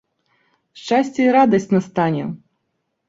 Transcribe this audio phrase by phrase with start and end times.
[0.79, 2.23] Шчасце і радасць настане!